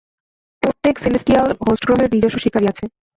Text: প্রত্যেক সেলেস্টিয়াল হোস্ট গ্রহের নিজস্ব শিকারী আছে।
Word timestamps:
প্রত্যেক 0.63 0.95
সেলেস্টিয়াল 0.99 1.47
হোস্ট 1.61 1.83
গ্রহের 1.87 2.09
নিজস্ব 2.13 2.37
শিকারী 2.43 2.65
আছে। 2.71 2.83